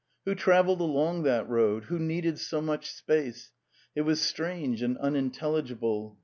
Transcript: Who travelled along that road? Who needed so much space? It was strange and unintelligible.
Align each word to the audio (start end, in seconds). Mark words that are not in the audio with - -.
Who 0.25 0.33
travelled 0.33 0.81
along 0.81 1.21
that 1.25 1.47
road? 1.47 1.83
Who 1.83 1.99
needed 1.99 2.39
so 2.39 2.59
much 2.59 2.89
space? 2.91 3.51
It 3.95 4.01
was 4.01 4.19
strange 4.19 4.81
and 4.81 4.97
unintelligible. 4.97 6.17